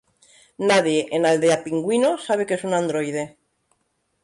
[0.69, 3.25] Nadie en Aldea Pingüino sabe que es un androide.